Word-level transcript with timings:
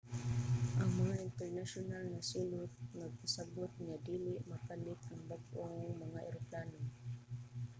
ang 0.81 0.91
mga 1.01 1.15
internasyonal 1.27 2.05
nga 2.13 2.21
silot 2.29 2.71
nagpasabut 2.99 3.71
nga 3.85 3.95
dili 4.09 4.33
mapalit 4.49 5.01
ang 5.05 5.23
bag-ong 5.31 5.77
mga 6.03 6.19
eroplano 6.29 6.79